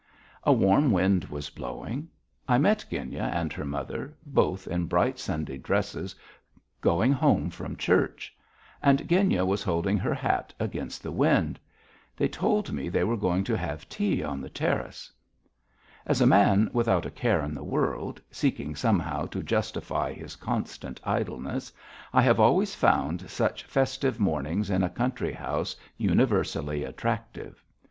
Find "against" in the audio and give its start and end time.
10.59-11.03